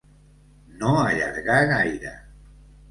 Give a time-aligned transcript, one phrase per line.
[0.81, 2.19] No allargar gaire.